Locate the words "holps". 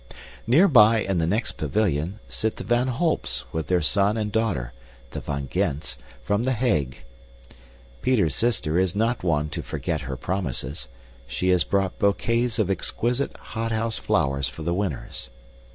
2.87-3.45